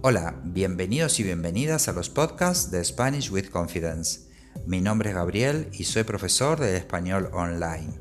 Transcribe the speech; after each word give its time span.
Hola, 0.00 0.40
bienvenidos 0.44 1.18
y 1.18 1.24
bienvenidas 1.24 1.88
a 1.88 1.92
los 1.92 2.08
podcasts 2.08 2.70
de 2.70 2.84
Spanish 2.84 3.32
with 3.32 3.48
Confidence. 3.48 4.20
Mi 4.64 4.80
nombre 4.80 5.08
es 5.10 5.16
Gabriel 5.16 5.70
y 5.72 5.84
soy 5.84 6.04
profesor 6.04 6.60
de 6.60 6.76
español 6.76 7.30
online. 7.32 7.98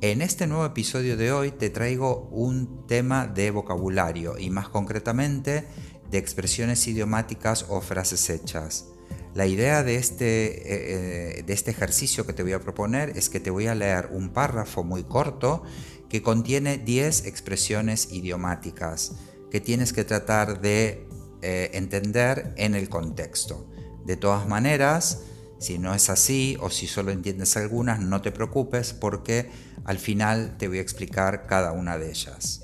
En 0.00 0.22
este 0.22 0.46
nuevo 0.46 0.64
episodio 0.64 1.18
de 1.18 1.30
hoy 1.30 1.50
te 1.50 1.68
traigo 1.68 2.30
un 2.32 2.86
tema 2.86 3.26
de 3.26 3.50
vocabulario 3.50 4.38
y 4.38 4.48
más 4.48 4.70
concretamente 4.70 5.66
de 6.10 6.16
expresiones 6.16 6.88
idiomáticas 6.88 7.66
o 7.68 7.82
frases 7.82 8.30
hechas. 8.30 8.86
La 9.34 9.46
idea 9.46 9.82
de 9.82 9.96
este, 9.96 10.46
eh, 10.46 11.38
eh, 11.40 11.42
de 11.42 11.52
este 11.52 11.70
ejercicio 11.70 12.24
que 12.24 12.32
te 12.32 12.42
voy 12.42 12.54
a 12.54 12.60
proponer 12.60 13.10
es 13.10 13.28
que 13.28 13.40
te 13.40 13.50
voy 13.50 13.66
a 13.66 13.74
leer 13.74 14.08
un 14.10 14.30
párrafo 14.30 14.84
muy 14.84 15.04
corto 15.04 15.64
que 16.08 16.22
contiene 16.22 16.78
10 16.78 17.26
expresiones 17.26 18.10
idiomáticas 18.10 19.12
que 19.50 19.60
tienes 19.60 19.92
que 19.92 20.04
tratar 20.04 20.60
de 20.60 21.06
eh, 21.42 21.70
entender 21.74 22.52
en 22.56 22.74
el 22.74 22.88
contexto. 22.88 23.66
De 24.04 24.16
todas 24.16 24.48
maneras, 24.48 25.22
si 25.58 25.78
no 25.78 25.94
es 25.94 26.08
así 26.10 26.56
o 26.60 26.70
si 26.70 26.86
solo 26.86 27.12
entiendes 27.12 27.56
algunas, 27.56 28.00
no 28.00 28.22
te 28.22 28.32
preocupes 28.32 28.92
porque 28.92 29.50
al 29.84 29.98
final 29.98 30.56
te 30.58 30.68
voy 30.68 30.78
a 30.78 30.82
explicar 30.82 31.46
cada 31.46 31.72
una 31.72 31.98
de 31.98 32.10
ellas. 32.10 32.62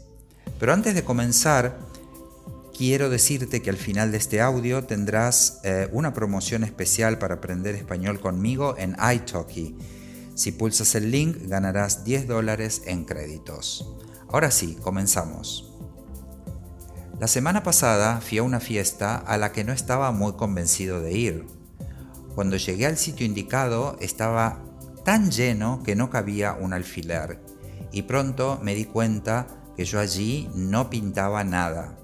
Pero 0.59 0.73
antes 0.73 0.95
de 0.95 1.05
comenzar, 1.05 1.79
quiero 2.77 3.11
decirte 3.11 3.61
que 3.63 3.71
al 3.71 3.77
final 3.77 4.13
de 4.13 4.19
este 4.19 4.41
audio 4.41 4.85
tendrás 4.85 5.61
eh, 5.65 5.89
una 5.93 6.15
promoción 6.15 6.65
especial 6.65 7.19
para 7.19 7.37
aprender 7.37 7.75
español 7.75 8.21
conmigo 8.21 8.77
en 8.79 8.93
italki. 8.93 9.77
Si 10.35 10.53
pulsas 10.53 10.95
el 10.95 11.11
link 11.11 11.37
ganarás 11.49 12.05
10 12.05 12.27
dólares 12.27 12.83
en 12.87 13.05
créditos. 13.05 13.95
Ahora 14.29 14.51
sí, 14.51 14.77
comenzamos. 14.83 15.76
La 17.19 17.29
semana 17.29 17.63
pasada 17.63 18.21
fui 18.21 18.37
a 18.37 18.43
una 18.43 18.61
fiesta 18.61 19.17
a 19.17 19.39
la 19.39 19.51
que 19.51 19.65
no 19.65 19.73
estaba 19.73 20.13
muy 20.13 20.35
convencido 20.35 21.01
de 21.01 21.13
ir. 21.13 21.47
Cuando 22.35 22.59
llegué 22.59 22.85
al 22.85 22.99
sitio 22.99 23.25
indicado 23.25 23.97
estaba 24.01 24.63
tan 25.03 25.31
lleno 25.31 25.83
que 25.83 25.97
no 25.97 26.11
cabía 26.11 26.53
un 26.53 26.75
alfiler 26.75 27.41
y 27.91 28.03
pronto 28.03 28.61
me 28.63 28.75
di 28.75 28.85
cuenta 28.85 29.47
que 29.79 29.87
yo 29.87 29.99
allí 29.99 30.51
no 30.55 30.91
pintaba 30.91 31.43
nada. 31.43 31.97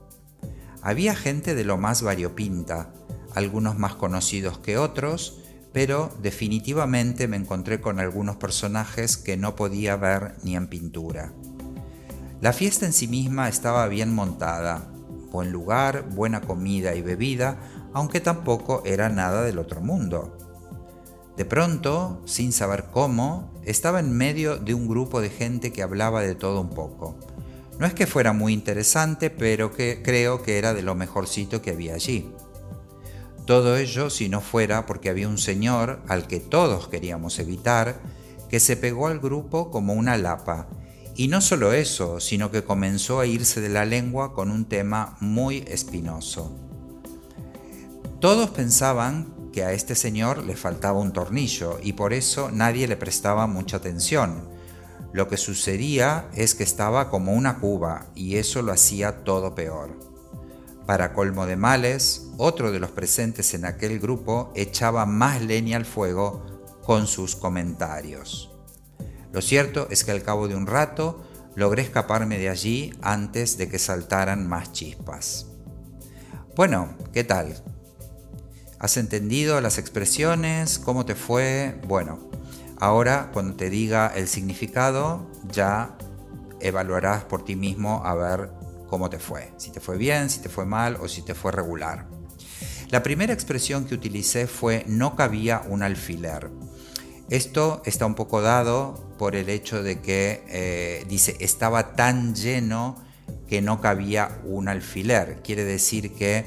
Había 0.80 1.14
gente 1.14 1.54
de 1.54 1.64
lo 1.64 1.76
más 1.76 2.00
variopinta, 2.00 2.94
algunos 3.34 3.78
más 3.78 3.94
conocidos 3.96 4.58
que 4.60 4.78
otros, 4.78 5.40
pero 5.74 6.10
definitivamente 6.22 7.28
me 7.28 7.36
encontré 7.36 7.82
con 7.82 8.00
algunos 8.00 8.36
personajes 8.36 9.18
que 9.18 9.36
no 9.36 9.56
podía 9.56 9.94
ver 9.96 10.36
ni 10.42 10.56
en 10.56 10.68
pintura. 10.68 11.34
La 12.40 12.54
fiesta 12.54 12.86
en 12.86 12.94
sí 12.94 13.08
misma 13.08 13.48
estaba 13.48 13.86
bien 13.88 14.12
montada, 14.12 14.91
buen 15.32 15.50
lugar, 15.50 16.08
buena 16.10 16.40
comida 16.42 16.94
y 16.94 17.02
bebida, 17.02 17.58
aunque 17.92 18.20
tampoco 18.20 18.82
era 18.84 19.08
nada 19.08 19.42
del 19.42 19.58
otro 19.58 19.80
mundo. 19.80 20.36
De 21.36 21.44
pronto, 21.44 22.22
sin 22.26 22.52
saber 22.52 22.84
cómo, 22.92 23.50
estaba 23.64 24.00
en 24.00 24.12
medio 24.12 24.58
de 24.58 24.74
un 24.74 24.86
grupo 24.86 25.20
de 25.20 25.30
gente 25.30 25.72
que 25.72 25.82
hablaba 25.82 26.20
de 26.20 26.34
todo 26.34 26.60
un 26.60 26.70
poco. 26.70 27.18
No 27.78 27.86
es 27.86 27.94
que 27.94 28.06
fuera 28.06 28.32
muy 28.32 28.52
interesante, 28.52 29.30
pero 29.30 29.72
que 29.72 30.02
creo 30.02 30.42
que 30.42 30.58
era 30.58 30.74
de 30.74 30.82
lo 30.82 30.94
mejorcito 30.94 31.62
que 31.62 31.70
había 31.70 31.94
allí. 31.94 32.30
Todo 33.46 33.76
ello 33.76 34.10
si 34.10 34.28
no 34.28 34.40
fuera 34.40 34.86
porque 34.86 35.08
había 35.08 35.28
un 35.28 35.38
señor 35.38 36.00
al 36.06 36.26
que 36.26 36.38
todos 36.38 36.88
queríamos 36.88 37.38
evitar, 37.38 38.00
que 38.48 38.60
se 38.60 38.76
pegó 38.76 39.08
al 39.08 39.18
grupo 39.18 39.70
como 39.70 39.94
una 39.94 40.16
lapa 40.18 40.68
y 41.16 41.28
no 41.28 41.40
solo 41.40 41.72
eso, 41.72 42.20
sino 42.20 42.50
que 42.50 42.64
comenzó 42.64 43.20
a 43.20 43.26
irse 43.26 43.60
de 43.60 43.68
la 43.68 43.84
lengua 43.84 44.32
con 44.32 44.50
un 44.50 44.64
tema 44.64 45.16
muy 45.20 45.64
espinoso. 45.68 46.56
Todos 48.20 48.50
pensaban 48.50 49.50
que 49.52 49.64
a 49.64 49.72
este 49.72 49.94
señor 49.94 50.44
le 50.44 50.56
faltaba 50.56 50.98
un 50.98 51.12
tornillo 51.12 51.78
y 51.82 51.92
por 51.92 52.12
eso 52.12 52.50
nadie 52.50 52.88
le 52.88 52.96
prestaba 52.96 53.46
mucha 53.46 53.76
atención. 53.76 54.48
Lo 55.12 55.28
que 55.28 55.36
sucedía 55.36 56.28
es 56.34 56.54
que 56.54 56.62
estaba 56.62 57.10
como 57.10 57.32
una 57.32 57.58
cuba 57.58 58.06
y 58.14 58.36
eso 58.36 58.62
lo 58.62 58.72
hacía 58.72 59.24
todo 59.24 59.54
peor. 59.54 59.98
Para 60.86 61.12
colmo 61.12 61.46
de 61.46 61.56
males, 61.56 62.28
otro 62.38 62.72
de 62.72 62.80
los 62.80 62.90
presentes 62.90 63.52
en 63.54 63.66
aquel 63.66 64.00
grupo 64.00 64.50
echaba 64.54 65.04
más 65.04 65.42
leña 65.42 65.76
al 65.76 65.84
fuego 65.84 66.44
con 66.84 67.06
sus 67.06 67.36
comentarios. 67.36 68.51
Lo 69.32 69.40
cierto 69.40 69.88
es 69.90 70.04
que 70.04 70.10
al 70.10 70.22
cabo 70.22 70.46
de 70.46 70.54
un 70.54 70.66
rato 70.66 71.24
logré 71.54 71.82
escaparme 71.82 72.38
de 72.38 72.48
allí 72.48 72.92
antes 73.02 73.56
de 73.56 73.68
que 73.68 73.78
saltaran 73.78 74.46
más 74.46 74.72
chispas. 74.72 75.46
Bueno, 76.54 76.94
¿qué 77.12 77.24
tal? 77.24 77.54
¿Has 78.78 78.96
entendido 78.96 79.60
las 79.60 79.78
expresiones? 79.78 80.78
¿Cómo 80.78 81.06
te 81.06 81.14
fue? 81.14 81.80
Bueno, 81.86 82.18
ahora 82.78 83.30
cuando 83.32 83.54
te 83.54 83.70
diga 83.70 84.12
el 84.14 84.28
significado 84.28 85.30
ya 85.50 85.96
evaluarás 86.60 87.24
por 87.24 87.44
ti 87.44 87.56
mismo 87.56 88.02
a 88.04 88.14
ver 88.14 88.50
cómo 88.88 89.08
te 89.08 89.18
fue. 89.18 89.52
Si 89.56 89.70
te 89.70 89.80
fue 89.80 89.96
bien, 89.96 90.28
si 90.28 90.40
te 90.40 90.48
fue 90.48 90.66
mal 90.66 90.98
o 91.00 91.08
si 91.08 91.22
te 91.22 91.34
fue 91.34 91.52
regular. 91.52 92.06
La 92.90 93.02
primera 93.02 93.32
expresión 93.32 93.86
que 93.86 93.94
utilicé 93.94 94.46
fue 94.46 94.84
no 94.86 95.16
cabía 95.16 95.62
un 95.68 95.82
alfiler. 95.82 96.50
Esto 97.32 97.80
está 97.86 98.04
un 98.04 98.14
poco 98.14 98.42
dado 98.42 98.92
por 99.16 99.36
el 99.36 99.48
hecho 99.48 99.82
de 99.82 100.00
que, 100.00 100.44
eh, 100.48 101.06
dice, 101.08 101.34
estaba 101.40 101.96
tan 101.96 102.34
lleno 102.34 103.02
que 103.48 103.62
no 103.62 103.80
cabía 103.80 104.42
un 104.44 104.68
alfiler. 104.68 105.40
Quiere 105.42 105.64
decir 105.64 106.12
que 106.12 106.44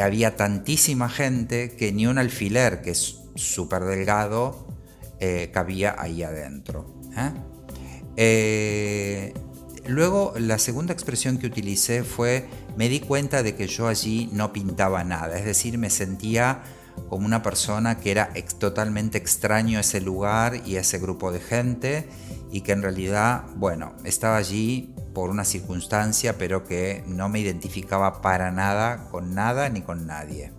había 0.00 0.36
tantísima 0.36 1.08
gente 1.08 1.72
que 1.74 1.90
ni 1.90 2.06
un 2.06 2.18
alfiler, 2.18 2.82
que 2.82 2.92
es 2.92 3.18
súper 3.34 3.82
delgado, 3.82 4.68
eh, 5.18 5.50
cabía 5.52 5.96
ahí 5.98 6.22
adentro. 6.22 6.86
¿eh? 8.16 9.34
luego, 9.88 10.34
la 10.38 10.60
segunda 10.60 10.92
expresión 10.92 11.38
que 11.38 11.48
utilicé 11.48 12.04
fue, 12.04 12.46
me 12.76 12.88
di 12.88 13.00
cuenta 13.00 13.42
de 13.42 13.56
que 13.56 13.66
yo 13.66 13.88
allí 13.88 14.30
no 14.32 14.52
pintaba 14.52 15.02
nada, 15.02 15.36
es 15.36 15.44
decir, 15.44 15.78
me 15.78 15.90
sentía 15.90 16.62
como 17.08 17.26
una 17.26 17.42
persona 17.42 17.98
que 17.98 18.10
era 18.10 18.32
totalmente 18.58 19.18
extraño 19.18 19.78
a 19.78 19.82
ese 19.82 20.00
lugar 20.00 20.60
y 20.66 20.76
a 20.76 20.80
ese 20.80 20.98
grupo 20.98 21.32
de 21.32 21.40
gente 21.40 22.08
y 22.50 22.62
que 22.62 22.72
en 22.72 22.82
realidad, 22.82 23.44
bueno, 23.56 23.94
estaba 24.04 24.36
allí 24.36 24.94
por 25.14 25.30
una 25.30 25.44
circunstancia, 25.44 26.36
pero 26.38 26.64
que 26.64 27.04
no 27.06 27.28
me 27.28 27.40
identificaba 27.40 28.20
para 28.20 28.50
nada 28.50 29.08
con 29.10 29.34
nada 29.34 29.68
ni 29.68 29.82
con 29.82 30.06
nadie. 30.06 30.52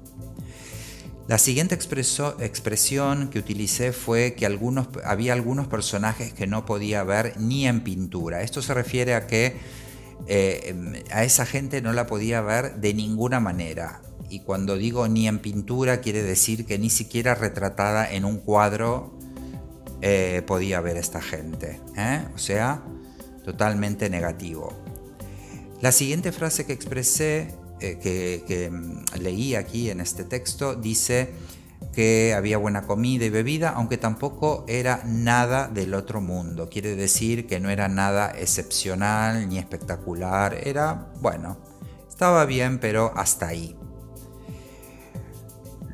La 1.27 1.37
siguiente 1.37 1.75
expresión 1.75 3.27
que 3.27 3.39
utilicé 3.39 3.91
fue 3.91 4.33
que 4.33 4.45
algunos, 4.45 4.87
había 5.03 5.33
algunos 5.33 5.67
personajes 5.67 6.31
que 6.31 6.47
no 6.47 6.65
podía 6.65 7.03
ver 7.03 7.33
ni 7.37 7.67
en 7.67 7.81
pintura. 7.81 8.43
Esto 8.43 8.61
se 8.61 8.73
refiere 8.73 9.13
a 9.13 9.27
que 9.27 9.57
eh, 10.27 11.03
a 11.11 11.25
esa 11.25 11.45
gente 11.45 11.81
no 11.81 11.91
la 11.91 12.07
podía 12.07 12.39
ver 12.41 12.75
de 12.75 12.93
ninguna 12.93 13.41
manera 13.41 14.01
y 14.29 14.41
cuando 14.41 14.77
digo 14.77 15.07
ni 15.07 15.27
en 15.27 15.39
pintura 15.39 16.01
quiere 16.01 16.23
decir 16.23 16.65
que 16.65 16.77
ni 16.77 16.89
siquiera 16.89 17.35
retratada 17.35 18.11
en 18.11 18.25
un 18.25 18.37
cuadro 18.37 19.17
eh, 20.01 20.43
podía 20.45 20.79
ver 20.81 20.97
esta 20.97 21.21
gente. 21.21 21.79
¿eh? 21.97 22.25
O 22.35 22.37
sea, 22.37 22.83
totalmente 23.43 24.09
negativo. 24.09 24.73
La 25.81 25.91
siguiente 25.91 26.31
frase 26.31 26.65
que 26.65 26.73
expresé, 26.73 27.55
eh, 27.79 27.97
que, 27.99 28.69
mm, 28.69 29.19
leí 29.19 29.55
aquí 29.55 29.89
en 29.89 30.01
este 30.01 30.23
texto, 30.23 30.75
dice 30.75 31.29
que 31.93 32.33
había 32.35 32.57
buena 32.57 32.83
comida 32.83 33.25
y 33.25 33.29
bebida, 33.29 33.69
aunque 33.69 33.97
tampoco 33.97 34.65
era 34.67 35.01
nada 35.05 35.67
del 35.67 35.93
otro 35.93 36.21
mundo. 36.21 36.69
Quiere 36.69 36.95
decir 36.95 37.47
que 37.47 37.59
no 37.59 37.69
era 37.69 37.87
nada 37.87 38.31
excepcional 38.37 39.47
ni 39.47 39.57
espectacular, 39.59 40.59
era, 40.63 41.11
bueno, 41.21 41.57
estaba 42.07 42.45
bien, 42.45 42.79
pero 42.79 43.13
hasta 43.15 43.47
ahí. 43.47 43.75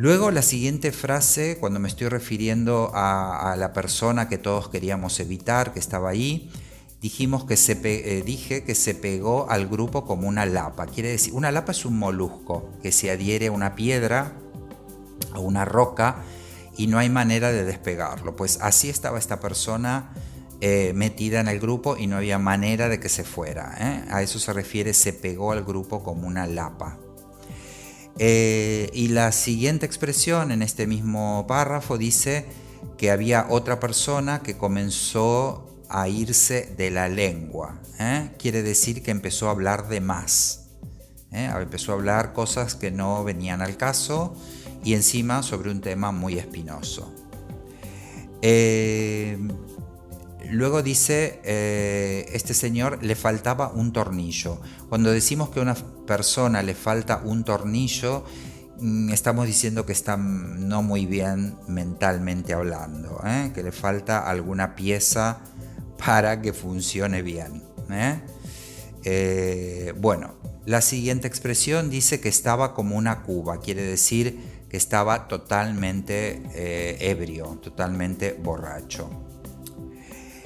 Luego 0.04 0.32
la 0.32 0.42
siguiente 0.42 0.92
frase, 0.92 1.56
cuando 1.62 1.80
me 1.80 1.88
estoy 1.88 2.10
refiriendo 2.10 2.92
a, 2.94 3.56
la 3.58 3.72
persona 3.72 4.28
que 4.28 4.38
todos 4.38 4.68
queríamos 4.68 5.18
evitar, 5.22 5.72
que 5.72 5.80
estaba 5.80 6.10
ahí, 6.10 6.52
dijimos 7.02 7.46
que 7.46 7.56
se 7.56 7.80
eh, 7.82 8.22
dije 8.22 8.66
que 8.66 8.76
se 8.76 8.96
pegó 8.96 9.50
al 9.50 9.66
grupo 9.66 10.04
como 10.04 10.28
una 10.28 10.46
lapa. 10.46 10.88
Quiere 10.88 11.08
decir, 11.08 11.34
una 11.34 11.54
lapa 11.54 11.72
es 11.72 11.86
un 11.86 11.98
molusco 11.98 12.70
que 12.82 12.92
se 12.92 13.12
adhiere 13.12 13.48
a 13.48 13.54
una 13.54 13.76
piedra, 13.76 14.34
a 15.32 15.40
una 15.40 15.64
roca, 15.64 16.18
y 16.76 16.88
no 16.88 16.98
hay 16.98 17.10
manera 17.10 17.54
de 17.54 17.64
despegarlo. 17.64 18.36
Pues 18.36 18.60
así 18.60 18.90
estaba 18.90 19.18
esta 19.18 19.40
persona 19.40 20.14
eh, 20.60 20.92
metida 20.94 21.40
en 21.40 21.48
el 21.48 21.62
grupo 21.62 21.96
y 21.96 22.08
no 22.08 22.18
había 22.18 22.40
manera 22.40 22.90
de 22.90 23.00
que 23.00 23.08
se 23.08 23.24
fuera. 23.24 23.74
¿eh? 23.80 24.04
A 24.12 24.22
eso 24.22 24.38
se 24.38 24.52
refiere, 24.52 24.94
se 24.94 25.14
pegó 25.14 25.54
al 25.54 25.64
grupo 25.64 26.04
como 26.04 26.28
una 26.28 26.46
lapa. 26.46 27.00
Eh, 28.20 28.92
y 28.94 29.08
la 29.08 29.32
siguiente 29.32 29.86
expresión 29.86 30.52
en 30.52 30.62
este 30.62 30.86
mismo 30.86 31.46
párrafo 31.48 31.98
dice 31.98 32.46
que 32.98 33.10
había 33.10 33.48
otra 33.50 33.80
persona 33.80 34.42
que 34.44 34.56
comenzó 34.56 35.84
a 35.90 36.08
irse 36.08 36.74
de 36.78 36.92
la 36.92 37.10
lengua. 37.10 37.80
¿eh? 38.00 38.32
Quiere 38.38 38.62
decir 38.62 39.02
que 39.02 39.12
empezó 39.12 39.48
a 39.48 39.52
hablar 39.52 39.88
de 39.88 40.00
más. 40.00 40.70
¿eh? 41.32 41.50
Empezó 41.60 41.92
a 41.92 41.96
hablar 41.96 42.34
cosas 42.34 42.76
que 42.76 42.92
no 42.92 43.24
venían 43.24 43.62
al 43.62 43.78
caso 43.78 44.36
y 44.84 44.94
encima 44.94 45.42
sobre 45.42 45.72
un 45.72 45.82
tema 45.82 46.12
muy 46.12 46.38
espinoso. 46.38 47.12
Luego 50.50 50.84
dice, 50.84 51.40
este 52.34 52.54
señor 52.54 53.02
le 53.02 53.16
faltaba 53.16 53.70
un 53.70 53.94
tornillo. 53.94 54.60
Cuando 54.90 55.12
decimos 55.12 55.50
que 55.50 55.62
una 55.62 55.76
persona 56.06 56.62
le 56.64 56.74
falta 56.74 57.22
un 57.24 57.44
tornillo, 57.44 58.24
mm, 58.80 59.10
estamos 59.12 59.48
diciendo 59.48 59.86
que 59.86 59.94
está 59.94 60.18
no 60.18 60.82
muy 60.82 61.06
bien 61.06 61.56
mentalmente 61.68 62.54
hablando, 62.54 63.22
que 63.54 63.64
le 63.64 63.72
falta 63.72 64.20
alguna 64.30 64.76
pieza 64.76 65.40
para 65.98 66.42
que 66.42 66.54
funcione 66.54 67.22
bien. 67.22 67.64
bueno, 70.00 70.36
la 70.66 70.82
siguiente 70.82 71.28
expresión 71.28 71.90
dice 71.90 72.22
que 72.22 72.30
estaba 72.30 72.74
como 72.74 72.96
una 72.96 73.22
cuba, 73.24 73.60
quiere 73.60 73.82
decir 73.82 74.64
que 74.70 74.78
estaba 74.78 75.28
totalmente 75.28 76.42
eh, 76.56 76.98
ebrio, 77.00 77.60
totalmente 77.62 78.34
borracho. 78.34 79.33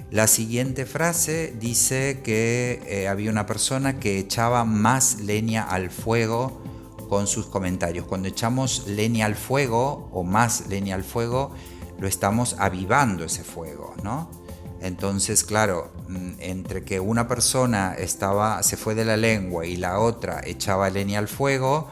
La 0.10 0.28
siguiente 0.28 0.86
frase 0.86 1.54
dice 1.60 2.22
que 2.24 2.82
eh, 2.88 3.10
había 3.10 3.30
una 3.30 3.46
persona 3.46 4.00
que 4.00 4.20
echaba 4.20 4.64
más 4.64 5.20
leña 5.20 5.64
al 5.64 5.90
fuego 5.90 6.62
con 7.10 7.28
sus 7.28 7.48
comentarios. 7.48 8.06
Cuando 8.06 8.30
echamos 8.30 8.88
leña 8.88 9.26
al 9.26 9.36
fuego 9.36 10.10
o 10.14 10.24
más 10.24 10.68
leña 10.68 10.96
al 10.96 11.04
fuego, 11.04 11.52
lo 12.00 12.08
estamos 12.08 12.56
avivando 12.58 13.26
ese 13.26 13.44
fuego, 13.44 13.96
¿no? 14.02 14.32
Entonces, 14.80 15.44
claro, 15.44 15.92
mm, 16.08 16.34
entre 16.40 16.84
que 16.84 17.02
una 17.02 17.28
persona 17.28 17.94
estaba, 17.94 18.64
se 18.64 18.78
fue 18.78 18.96
de 18.96 19.04
la 19.04 19.18
lengua 19.18 19.66
y 19.66 19.76
la 19.76 20.00
otra 20.00 20.42
echaba 20.46 20.90
leña 20.90 21.20
al 21.20 21.28
fuego, 21.28 21.90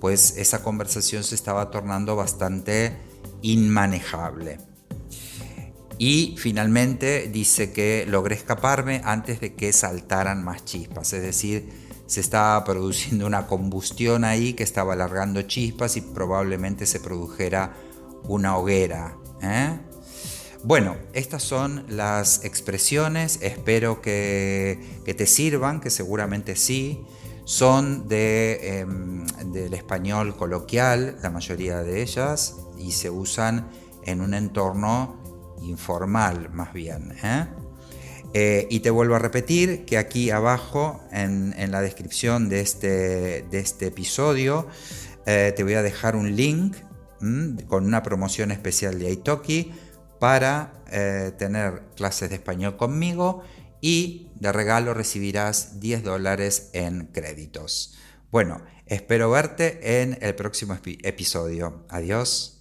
pues 0.00 0.36
esa 0.36 0.62
conversación 0.62 1.24
se 1.24 1.34
estaba 1.34 1.70
tornando 1.72 2.14
bastante 2.14 2.96
inmanejable. 3.42 4.75
Y 5.98 6.36
finalmente 6.38 7.28
dice 7.32 7.72
que 7.72 8.04
logré 8.06 8.34
escaparme 8.34 9.00
antes 9.04 9.40
de 9.40 9.54
que 9.54 9.72
saltaran 9.72 10.44
más 10.44 10.64
chispas, 10.64 11.12
es 11.12 11.22
decir, 11.22 11.70
se 12.06 12.20
estaba 12.20 12.62
produciendo 12.66 13.26
una 13.26 13.46
combustión 13.46 14.24
ahí 14.24 14.54
que 14.54 14.62
estaba 14.62 14.92
alargando 14.92 15.42
chispas 15.42 15.96
y 15.96 16.00
probablemente 16.00 16.86
se 16.86 17.00
produjera 17.00 17.74
una 18.24 18.56
hoguera. 18.56 19.16
¿eh? 19.42 19.78
Bueno, 20.62 20.96
estas 21.12 21.42
son 21.42 21.84
las 21.88 22.44
expresiones, 22.44 23.38
espero 23.40 24.02
que, 24.02 24.80
te 25.04 25.26
sirvan, 25.26 25.80
que 25.80 25.90
seguramente 25.90 26.56
sí. 26.56 27.04
Son 27.44 28.08
de, 28.08 28.80
em, 28.80 29.24
del 29.52 29.72
español 29.74 30.36
coloquial, 30.36 31.16
la 31.22 31.30
mayoría 31.30 31.84
de 31.84 32.02
ellas, 32.02 32.56
y 32.76 32.90
se 32.90 33.08
usan 33.08 33.70
en 34.02 34.20
un 34.20 34.34
entorno 34.34 35.25
informal 35.62 36.50
más 36.52 36.72
bien. 36.72 37.12
¿eh? 37.22 37.46
Eh, 38.34 38.66
y 38.70 38.80
te 38.80 38.90
vuelvo 38.90 39.14
a 39.14 39.18
repetir 39.18 39.84
que 39.84 39.98
aquí 39.98 40.30
abajo 40.30 41.02
en, 41.12 41.54
la 41.70 41.80
descripción 41.80 42.48
de 42.48 42.60
este, 42.60 43.42
de 43.50 43.58
este 43.58 43.86
episodio 43.86 44.66
eh, 45.26 45.52
te 45.56 45.62
voy 45.62 45.74
a 45.74 45.82
dejar 45.82 46.16
un 46.16 46.36
link 46.36 46.76
con 47.66 47.86
una 47.86 48.02
promoción 48.02 48.50
especial 48.50 48.98
de 48.98 49.10
Italki 49.10 49.72
para 50.20 50.72
tener 51.38 51.82
clases 51.96 52.28
de 52.28 52.36
español 52.36 52.76
conmigo 52.76 53.42
y 53.80 54.30
de 54.34 54.52
regalo 54.52 54.94
recibirás 54.94 55.80
10 55.80 56.04
dólares 56.04 56.70
en 56.74 57.06
créditos. 57.06 57.96
Bueno, 58.30 58.60
espero 58.86 59.30
verte 59.30 60.02
en 60.02 60.18
el 60.20 60.34
próximo 60.34 60.78
episodio. 61.02 61.86
Adiós. 61.88 62.55